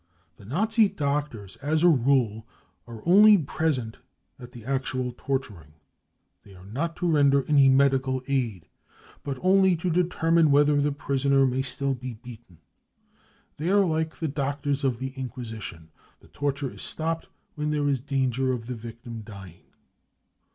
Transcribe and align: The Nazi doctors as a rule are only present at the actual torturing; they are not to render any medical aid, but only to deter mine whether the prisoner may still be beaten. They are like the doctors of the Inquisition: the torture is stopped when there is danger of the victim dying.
The 0.37 0.45
Nazi 0.45 0.89
doctors 0.89 1.57
as 1.57 1.83
a 1.83 1.87
rule 1.87 2.47
are 2.87 3.03
only 3.05 3.37
present 3.37 3.99
at 4.39 4.51
the 4.51 4.65
actual 4.65 5.13
torturing; 5.15 5.73
they 6.41 6.55
are 6.55 6.65
not 6.65 6.95
to 6.95 7.07
render 7.11 7.43
any 7.45 7.69
medical 7.69 8.23
aid, 8.27 8.65
but 9.21 9.37
only 9.43 9.75
to 9.75 9.91
deter 9.91 10.31
mine 10.31 10.49
whether 10.49 10.81
the 10.81 10.91
prisoner 10.91 11.45
may 11.45 11.61
still 11.61 11.93
be 11.93 12.15
beaten. 12.15 12.57
They 13.57 13.69
are 13.69 13.85
like 13.85 14.15
the 14.15 14.27
doctors 14.27 14.83
of 14.83 14.97
the 14.97 15.09
Inquisition: 15.15 15.91
the 16.19 16.29
torture 16.29 16.71
is 16.71 16.81
stopped 16.81 17.27
when 17.53 17.69
there 17.69 17.87
is 17.87 18.01
danger 18.01 18.53
of 18.53 18.65
the 18.65 18.73
victim 18.73 19.21
dying. 19.21 19.65